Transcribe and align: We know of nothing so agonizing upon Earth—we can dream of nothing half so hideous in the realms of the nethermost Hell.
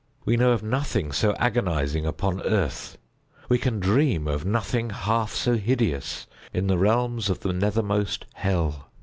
We 0.25 0.35
know 0.35 0.51
of 0.51 0.63
nothing 0.63 1.11
so 1.11 1.35
agonizing 1.37 2.07
upon 2.07 2.41
Earth—we 2.41 3.59
can 3.59 3.79
dream 3.79 4.27
of 4.27 4.43
nothing 4.43 4.89
half 4.89 5.31
so 5.31 5.57
hideous 5.57 6.25
in 6.51 6.65
the 6.65 6.79
realms 6.79 7.29
of 7.29 7.41
the 7.41 7.53
nethermost 7.53 8.25
Hell. 8.33 8.89